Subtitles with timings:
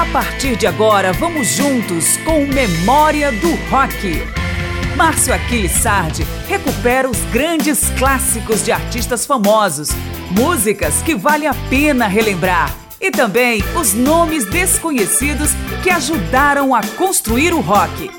[0.00, 4.24] A partir de agora, vamos juntos com Memória do Rock.
[4.96, 9.90] Márcio Aquiles Sardi recupera os grandes clássicos de artistas famosos,
[10.30, 15.50] músicas que vale a pena relembrar e também os nomes desconhecidos
[15.82, 18.10] que ajudaram a construir o rock.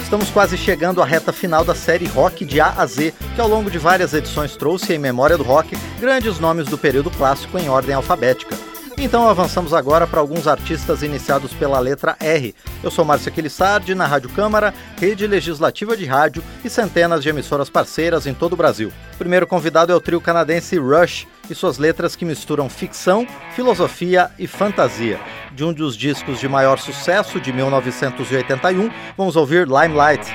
[0.00, 3.48] Estamos quase chegando à reta final da série Rock de A a Z, que ao
[3.48, 7.68] longo de várias edições trouxe em memória do rock grandes nomes do período clássico em
[7.68, 8.56] ordem alfabética.
[9.04, 12.54] Então avançamos agora para alguns artistas iniciados pela letra R.
[12.84, 17.68] Eu sou Márcio Aquilissardi, na Rádio Câmara, rede legislativa de rádio e centenas de emissoras
[17.68, 18.92] parceiras em todo o Brasil.
[19.14, 24.30] O primeiro convidado é o trio canadense Rush e suas letras que misturam ficção, filosofia
[24.38, 25.18] e fantasia.
[25.50, 30.30] De um dos discos de maior sucesso de 1981, vamos ouvir Limelight.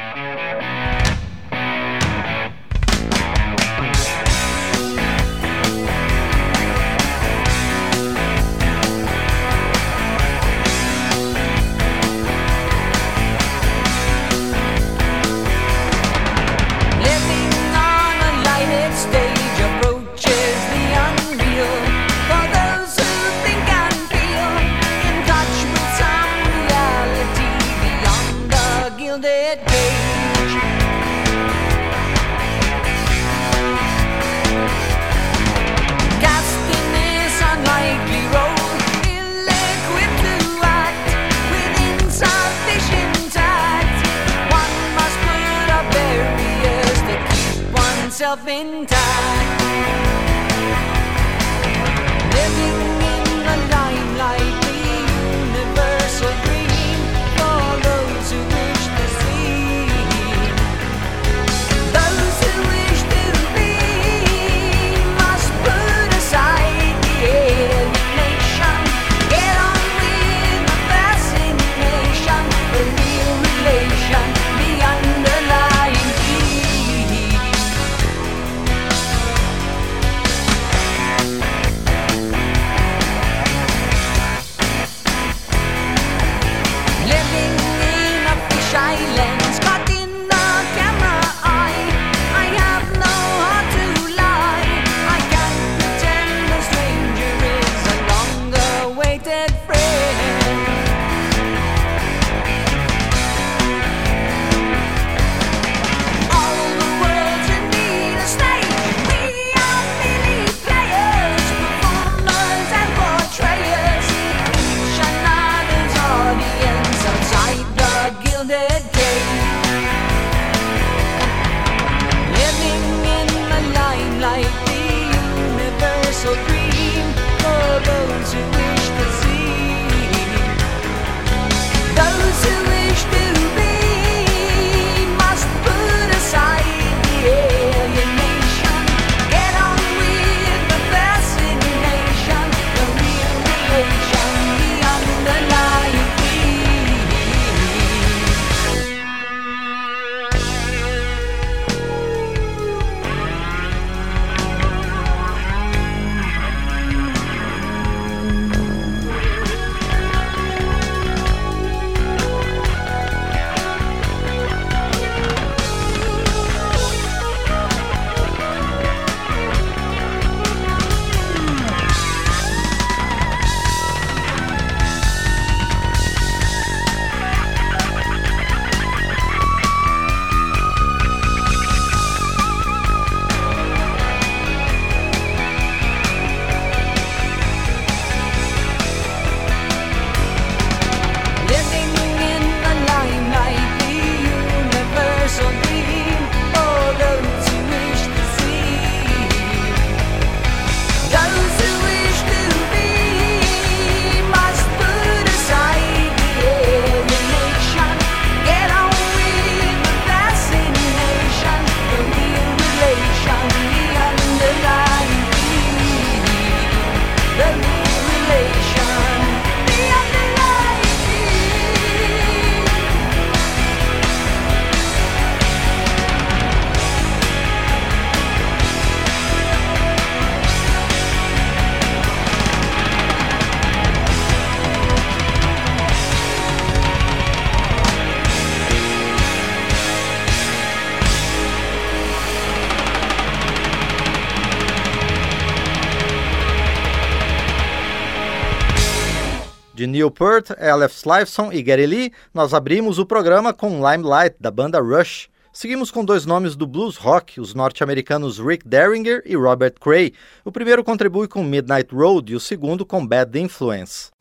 [249.98, 254.80] Neil Peart, Aleph Slifeson e Gary Lee, nós abrimos o programa com Limelight, da banda
[254.80, 255.28] Rush.
[255.52, 260.14] Seguimos com dois nomes do blues rock, os norte-americanos Rick Derringer e Robert Cray.
[260.46, 264.12] O primeiro contribui com Midnight Road e o segundo com Bad Influence.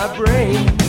[0.00, 0.79] my brain.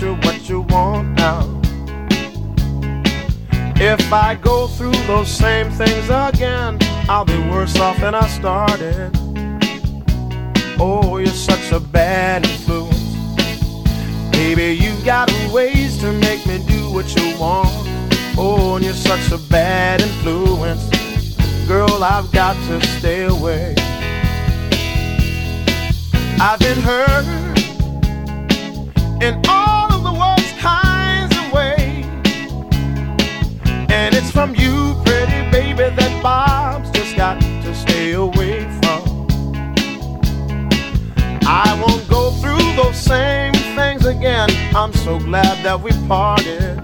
[0.00, 1.60] you what you want now.
[3.76, 9.10] If I go through those same things again, I'll be worse off than I started.
[10.80, 12.98] Oh, you're such a bad influence.
[14.32, 17.68] Baby, you got ways to make me do what you want.
[18.36, 20.88] Oh, and you're such a bad influence.
[21.68, 23.74] Girl, I've got to stay away.
[26.40, 27.44] I've been hurt
[29.22, 29.63] and all
[34.04, 39.26] And it's from you, pretty baby, that Bob's just got to stay away from.
[41.46, 44.50] I won't go through those same things again.
[44.76, 46.78] I'm so glad that we parted.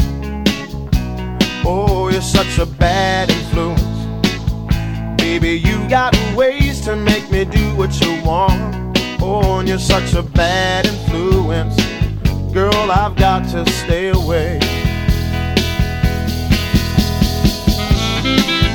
[1.63, 3.83] Oh, you're such a bad influence.
[5.21, 8.97] Baby, you got ways to make me do what you want.
[9.21, 11.77] Oh, and you're such a bad influence.
[12.55, 14.80] Girl, I've got to stay away.
[18.37, 18.70] Thank you.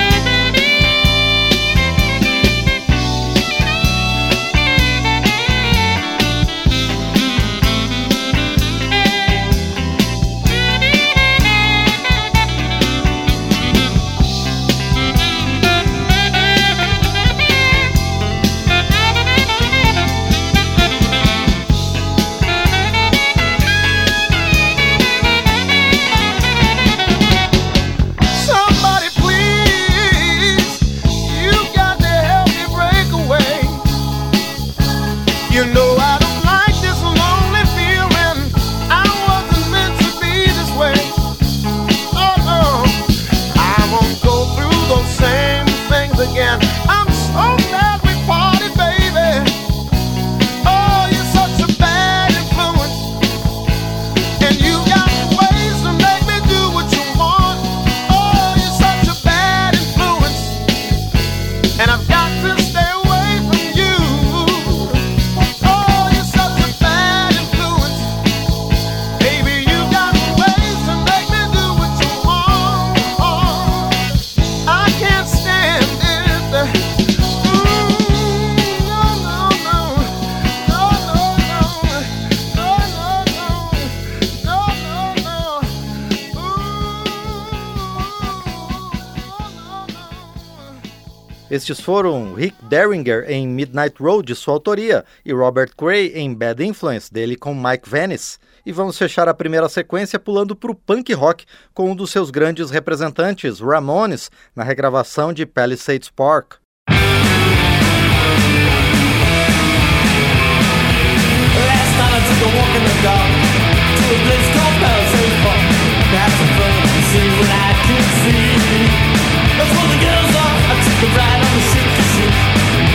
[91.65, 96.63] Estes foram Rick Derringer em Midnight Road, de sua autoria, e Robert Cray em Bad
[96.63, 98.37] Influence, dele com Mike Venice.
[98.63, 101.43] E vamos fechar a primeira sequência pulando para o punk rock
[101.73, 106.57] com um dos seus grandes representantes, Ramones, na regravação de Palisades Park.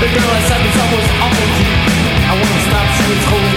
[0.01, 1.77] The girl I said was almost awful cute.
[2.25, 3.50] I wanna stop, she was holding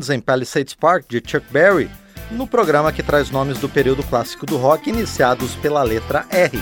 [0.00, 1.90] Ramones em Palisades Park, de Chuck Berry,
[2.30, 6.58] no programa que traz nomes do período clássico do rock iniciados pela letra R.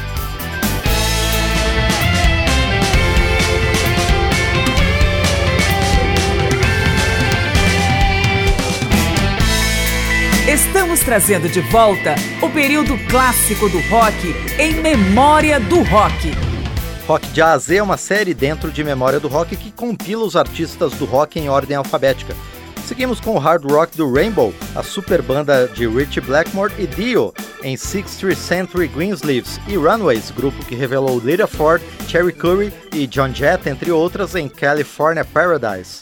[10.49, 16.33] Estamos trazendo de volta o período clássico do rock em memória do rock.
[17.07, 20.25] Rock de A a Z é uma série dentro de Memória do Rock que compila
[20.25, 22.35] os artistas do rock em ordem alfabética.
[22.88, 27.35] Seguimos com o hard rock do Rainbow, a super banda de Richie Blackmore e Dio,
[27.62, 33.28] em 60th Century Greensleeves e Runways, grupo que revelou Lita Ford, Cherry Curry e John
[33.28, 36.00] Jett, entre outras, em California Paradise.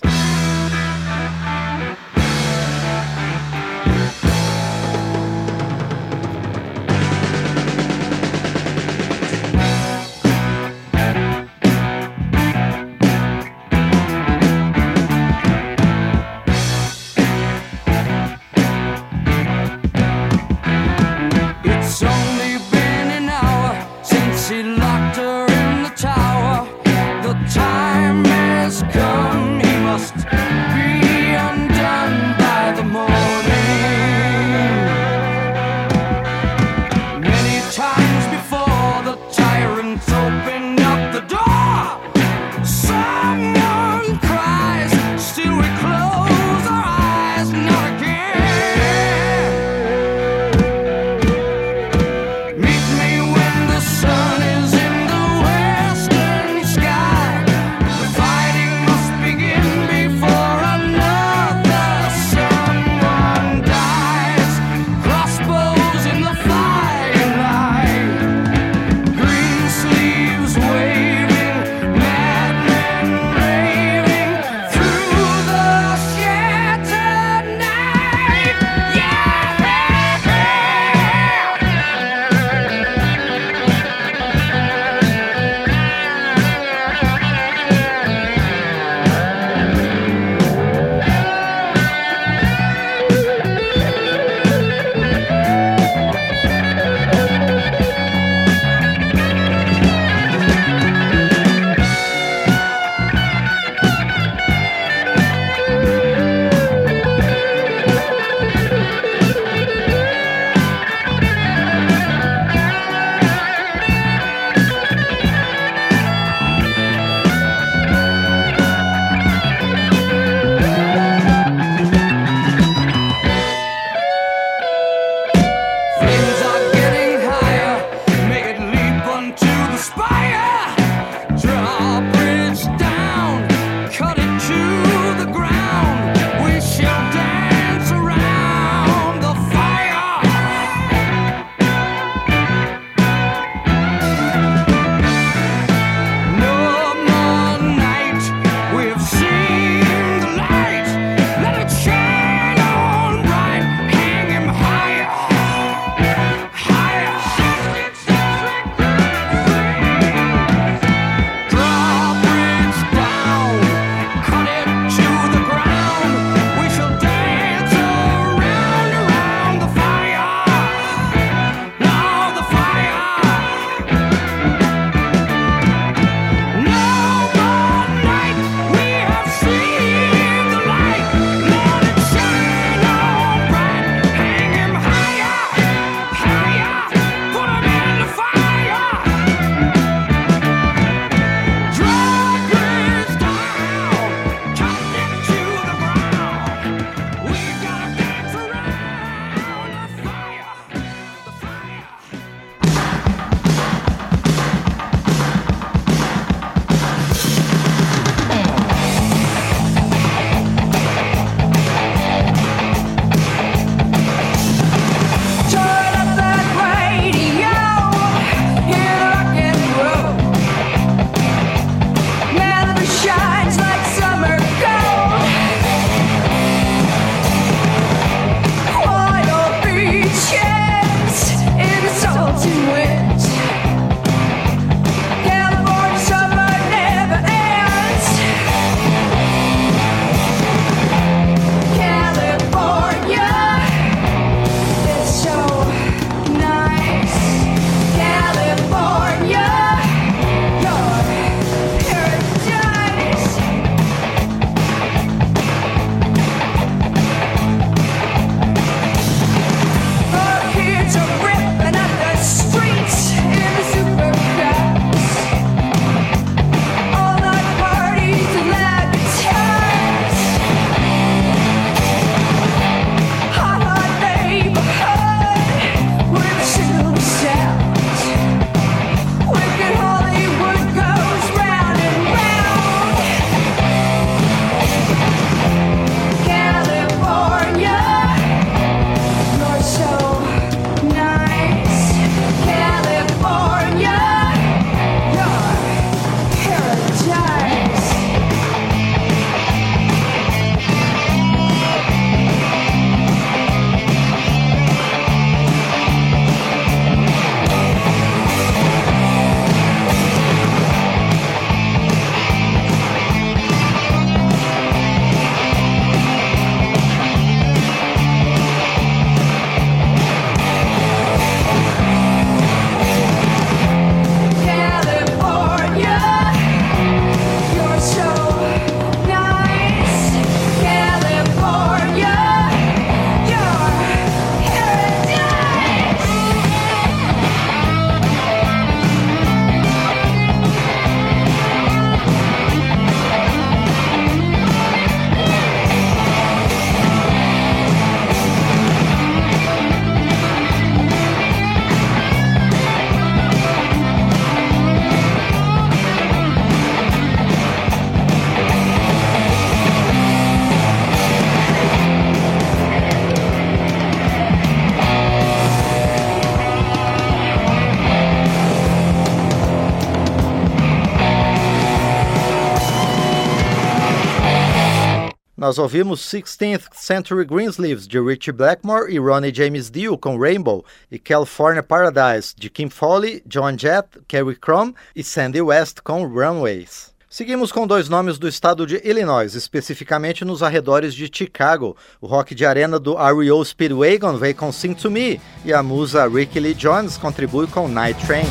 [375.47, 380.99] Nós ouvimos 16th Century Greensleeves de Richie Blackmore e Ronnie James Dio com Rainbow e
[380.99, 386.93] California Paradise de Kim Foley, John Jett, Kerry Crum e Sandy West com Runways.
[387.09, 391.77] Seguimos com dois nomes do estado de Illinois, especificamente nos arredores de Chicago.
[392.01, 396.09] O rock de arena do REO Speedwagon veio com Sing to Me e a musa
[396.09, 398.27] Ricky Lee Jones contribui com Night Train.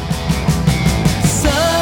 [1.23, 1.74] Sundown,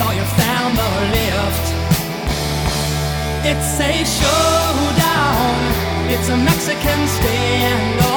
[0.00, 1.66] thought you found the lift.
[3.50, 5.58] It's a showdown.
[6.08, 8.09] It's a Mexican standoff.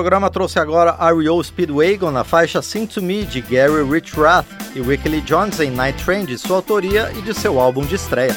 [0.00, 1.44] Programa trouxe agora R.E.O.
[1.44, 6.24] Speedwagon na faixa Sing to Me de Gary Richrath e Wickley Jones em Night Train
[6.24, 8.34] de sua autoria e de seu álbum de estreia.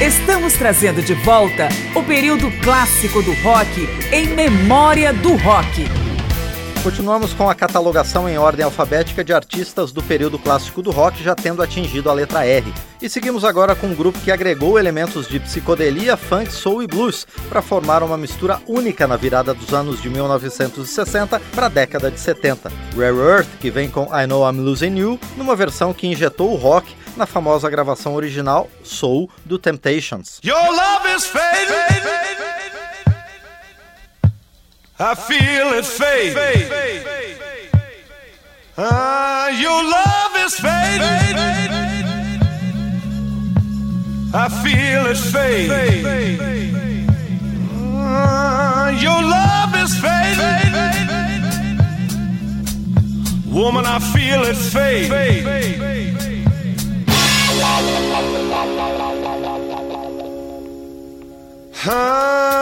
[0.00, 6.03] Estamos trazendo de volta o período clássico do rock em memória do rock.
[6.84, 11.34] Continuamos com a catalogação em ordem alfabética de artistas do período clássico do rock, já
[11.34, 12.70] tendo atingido a letra R.
[13.00, 17.26] E seguimos agora com um grupo que agregou elementos de psicodelia, funk, soul e blues
[17.48, 22.20] para formar uma mistura única na virada dos anos de 1960 para a década de
[22.20, 22.70] 70.
[22.94, 26.56] Rare Earth, que vem com I Know I'm Losing You, numa versão que injetou o
[26.56, 30.38] rock na famosa gravação original Soul do Temptations.
[30.44, 32.63] Your love is fading.
[34.96, 36.36] I feel it fade.
[38.78, 41.34] Ah, your love is fading.
[44.32, 45.70] I feel it fade.
[47.96, 50.72] Ah, your love is fading.
[53.52, 55.10] Woman, I feel it fade.
[61.86, 62.54] Ah,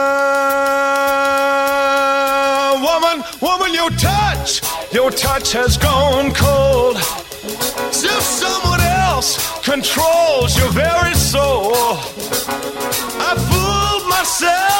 [3.73, 4.61] Woman, your touch,
[4.93, 6.97] your touch has gone cold.
[6.97, 11.73] As if someone else controls your very soul.
[11.75, 14.72] I fooled myself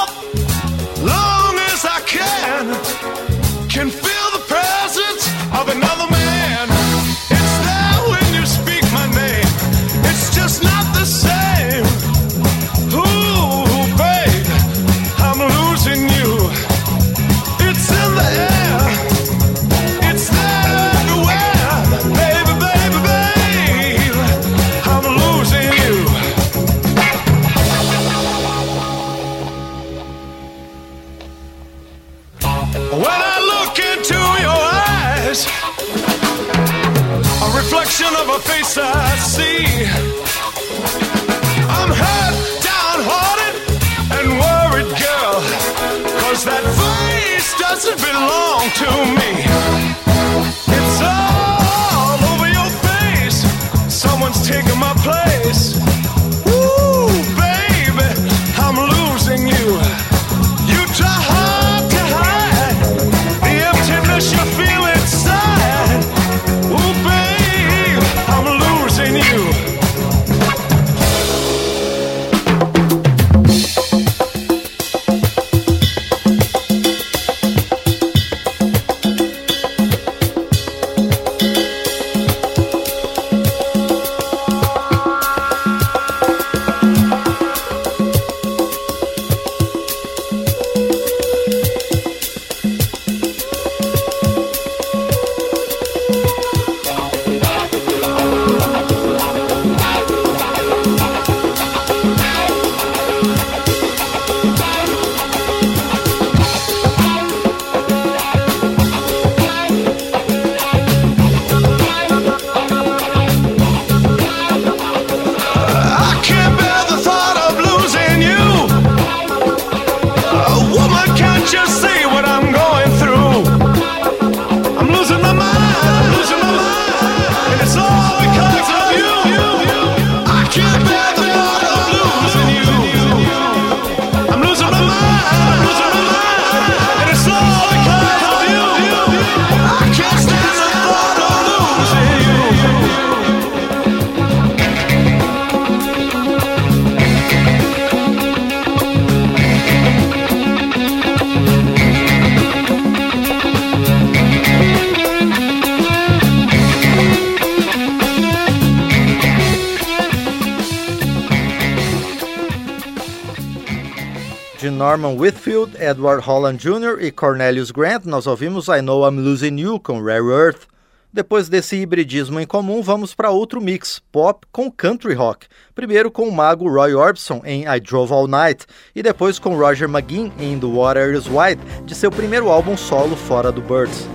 [164.93, 167.01] Norman Whitfield, Edward Holland Jr.
[167.01, 170.67] e Cornelius Grant, nós ouvimos I Know I'm Losing You com Rare Earth.
[171.11, 175.47] Depois desse hibridismo em comum, vamos para outro mix, pop com country rock.
[175.73, 179.89] Primeiro com o mago Roy Orbison em I Drove All Night e depois com Roger
[179.89, 184.07] McGinn em The Water Is Wide, de seu primeiro álbum solo fora do Birds.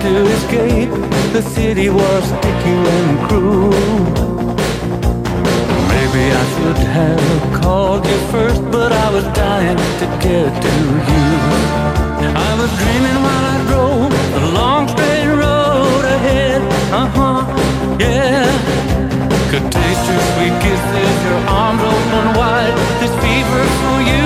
[0.00, 0.88] To escape,
[1.34, 4.19] the city was sticky and cruel.
[6.12, 10.74] Maybe I should have called you first, but I was dying to get to
[11.10, 11.28] you.
[12.34, 16.62] I was dreaming while I drove the long straight road ahead.
[16.92, 18.50] Uh huh, yeah.
[19.50, 22.74] Could taste your sweet kisses, your arms open wide.
[22.98, 24.19] This fever for you.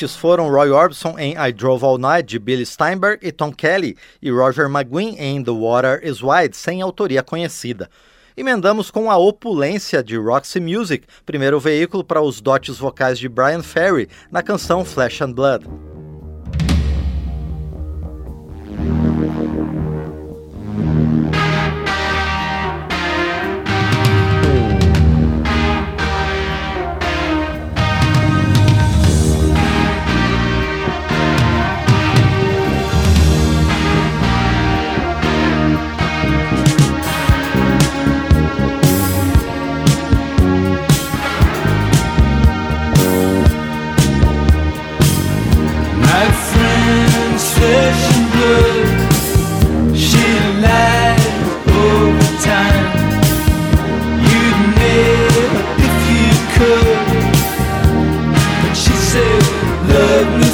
[0.00, 3.98] Estes foram Roy Orbison em I Drove All Night, de Billy Steinberg e Tom Kelly,
[4.22, 7.90] e Roger McGuinn em The Water is Wide, sem autoria conhecida.
[8.34, 13.62] Emendamos com a opulência de Roxy Music, primeiro veículo para os dotes vocais de Brian
[13.62, 15.66] Ferry, na canção Flesh and Blood.
[59.92, 60.49] good.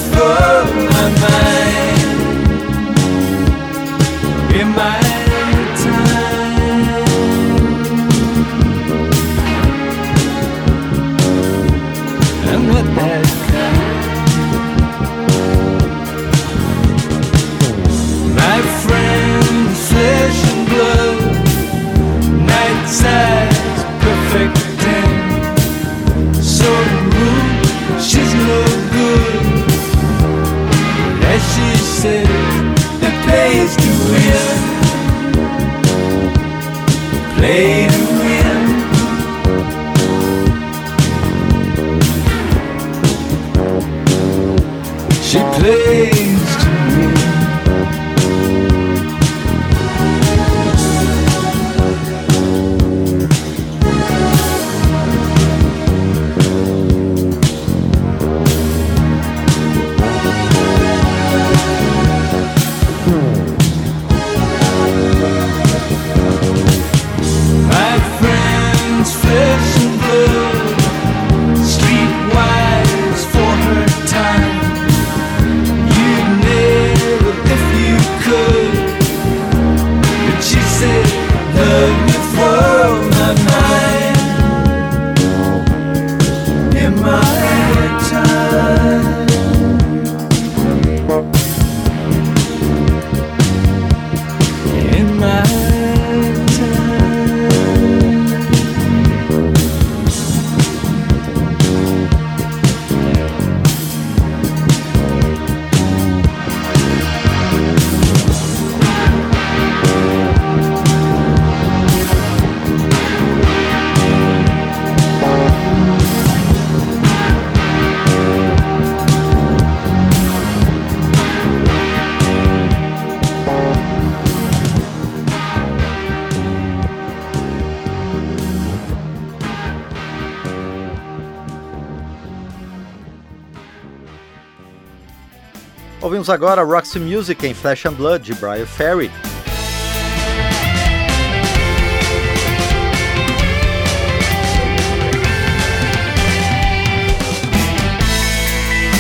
[136.16, 139.10] Ouvimos agora Roxy Music em Flesh and Blood de Brian Ferry.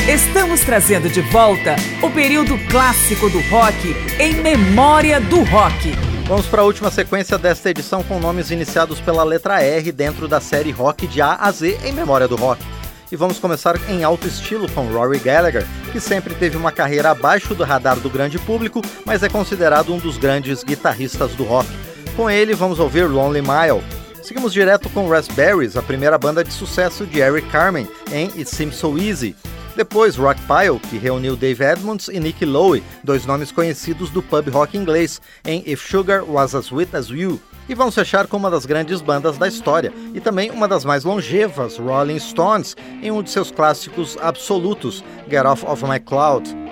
[0.06, 5.92] Estamos trazendo de volta o período clássico do rock em memória do rock.
[6.28, 10.38] Vamos para a última sequência desta edição com nomes iniciados pela letra R dentro da
[10.38, 12.75] série Rock de A a Z em memória do rock.
[13.10, 17.54] E vamos começar em alto estilo com Rory Gallagher, que sempre teve uma carreira abaixo
[17.54, 21.68] do radar do grande público, mas é considerado um dos grandes guitarristas do rock.
[22.16, 23.84] Com ele, vamos ouvir Lonely Mile.
[24.22, 28.74] Seguimos direto com Raspberries, a primeira banda de sucesso de Eric Carmen, em It Seems
[28.74, 29.36] So Easy.
[29.76, 34.76] Depois, Rockpile, que reuniu Dave Edmonds e Nick Lowe, dois nomes conhecidos do pub rock
[34.76, 37.40] inglês, em If Sugar Was As Sweet As You.
[37.68, 41.02] E vamos fechar com uma das grandes bandas da história, e também uma das mais
[41.02, 46.65] longevas, Rolling Stones, em um de seus clássicos absolutos, Get Off of My Cloud.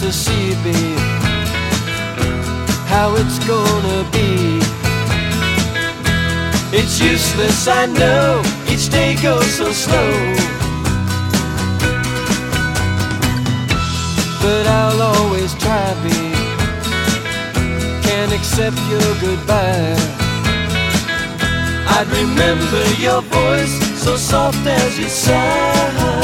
[0.00, 0.98] To see, babe,
[2.86, 4.60] how it's gonna be.
[6.76, 10.12] It's useless, I know, each day goes so slow.
[14.42, 16.58] But I'll always try, babe.
[18.06, 19.96] Can't accept your goodbye.
[21.96, 26.14] I'd remember your voice so soft as you sigh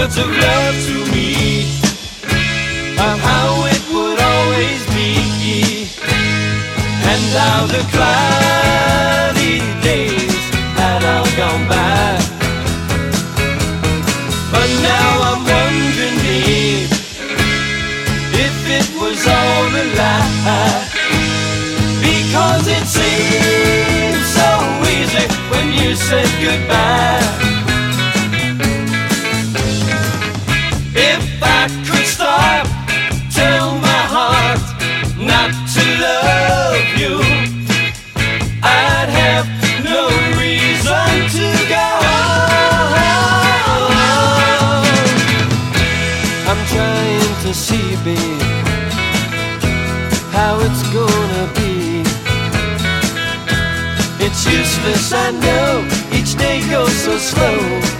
[0.00, 0.99] words of love to
[3.08, 5.88] of how it would always be.
[7.10, 10.44] And how the cloudy days
[10.78, 12.20] had all gone by.
[14.52, 16.92] But now I'm wondering babe
[18.46, 20.84] if it was all a lie.
[22.06, 24.50] Because it seemed so
[24.96, 27.49] easy when you said goodbye
[54.58, 55.68] useless, I know,
[56.12, 57.98] each day goes so slow.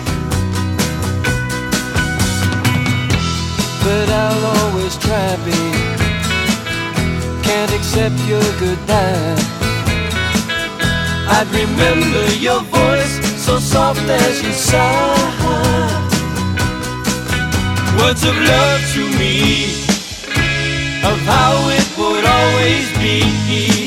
[3.90, 6.01] but I'll always try, babe.
[7.46, 9.36] Can't accept your goodbye.
[11.36, 13.14] I'd remember your voice
[13.46, 15.16] so soft as you sigh.
[17.98, 19.36] Words of love to me,
[21.11, 23.79] of how it would always be,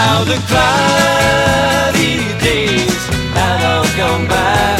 [0.00, 2.16] how the cloudy
[2.48, 3.02] days
[3.36, 4.72] had all gone by.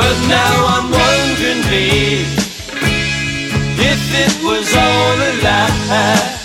[0.00, 2.32] But now I'm wondering, babe,
[3.92, 6.36] if it was all a lie.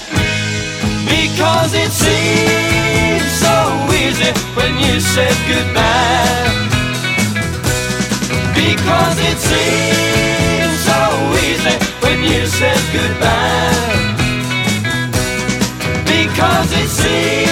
[1.16, 3.58] Because it seemed so
[4.04, 6.52] easy when you said goodbye.
[8.62, 11.02] Because it seemed so
[11.48, 13.93] easy when you said goodbye.
[16.34, 17.43] Because it seemed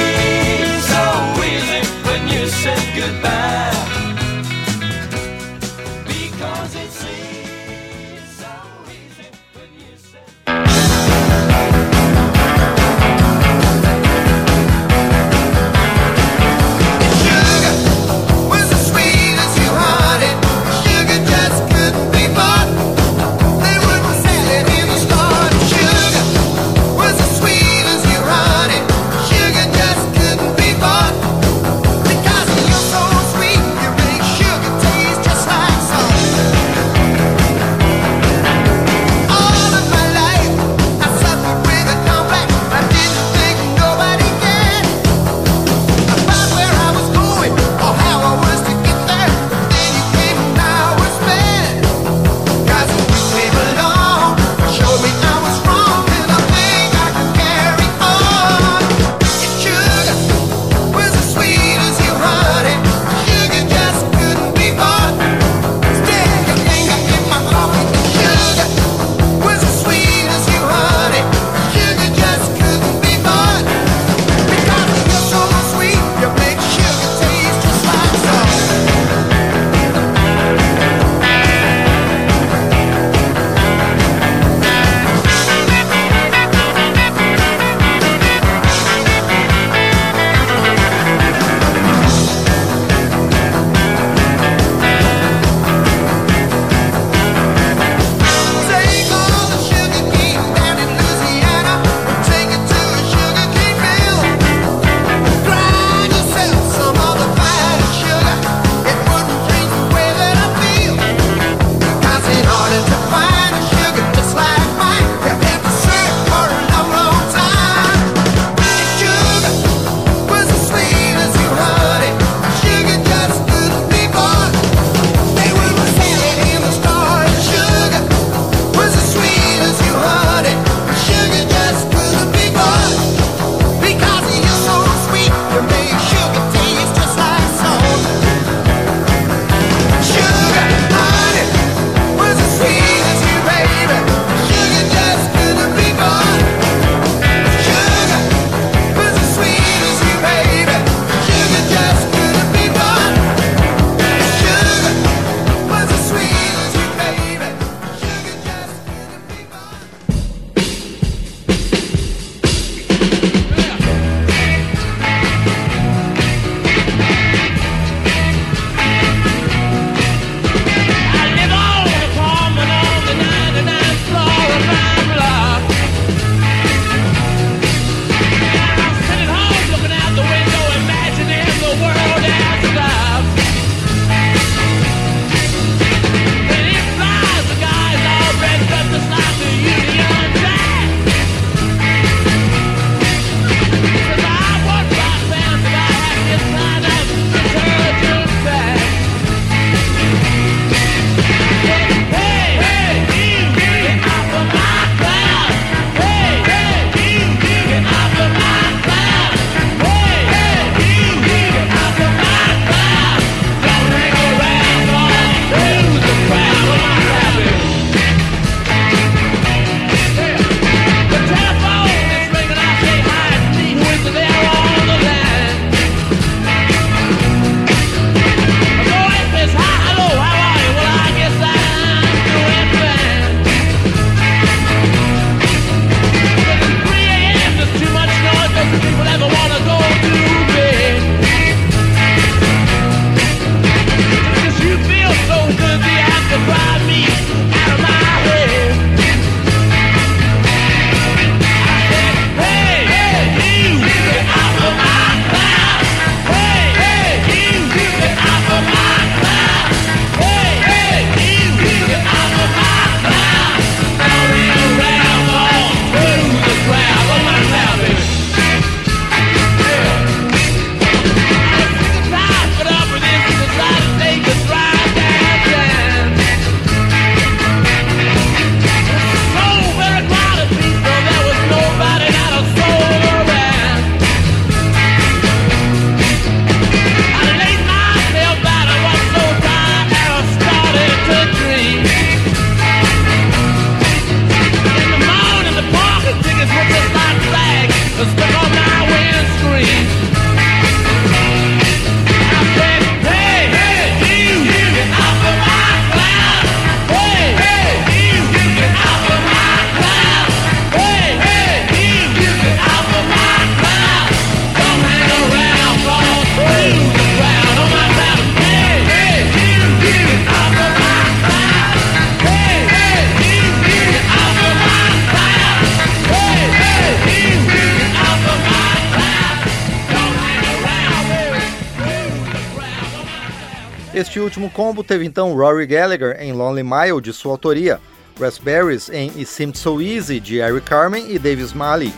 [334.41, 337.79] Último combo teve então Rory Gallagher em Lonely Mile, de sua autoria,
[338.19, 341.93] Raspberries em It Seemed So Easy, de Eric Carmen e Dave Smalley,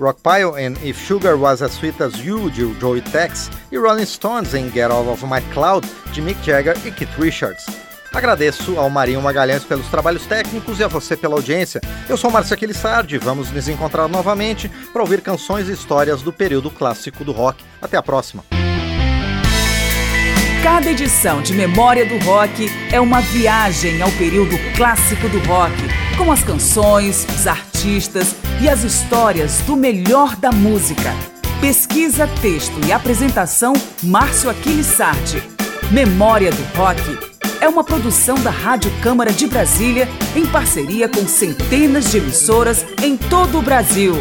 [0.00, 4.54] Rockpile em If Sugar Was As Sweet As You, de Joey Tex, e Rolling Stones
[4.54, 7.66] em Get Out of My Cloud, de Mick Jagger e Keith Richards.
[8.10, 11.82] Agradeço ao Marinho Magalhães pelos trabalhos técnicos e a você pela audiência.
[12.08, 16.70] Eu sou Márcio Aquilissardi, vamos nos encontrar novamente para ouvir canções e histórias do período
[16.70, 17.62] clássico do rock.
[17.82, 18.42] Até a próxima!
[20.62, 25.74] Cada edição de Memória do Rock é uma viagem ao período clássico do rock,
[26.16, 31.12] com as canções, os artistas e as histórias do melhor da música.
[31.60, 33.72] Pesquisa, texto e apresentação
[34.04, 35.42] Márcio Aquiles Sardi.
[35.90, 37.02] Memória do Rock
[37.60, 43.16] é uma produção da Rádio Câmara de Brasília em parceria com centenas de emissoras em
[43.16, 44.14] todo o Brasil.